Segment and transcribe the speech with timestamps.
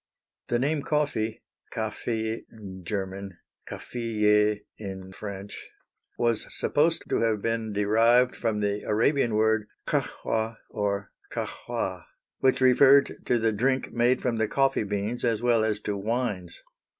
[0.47, 2.43] The name coffee (Kaffee,
[2.81, 4.65] Ger., Cafféier,
[5.13, 5.29] Fr.)
[6.17, 12.05] was supposed to have been derived from the Arabian word Kahwah or Cahuah,
[12.39, 16.63] which referred to the drink made from the coffee beans as well as to wines.